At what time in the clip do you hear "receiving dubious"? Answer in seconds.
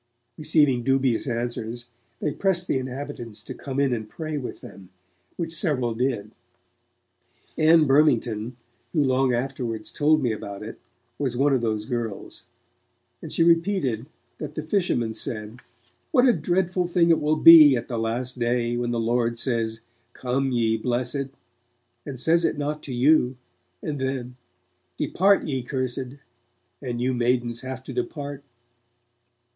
0.35-1.27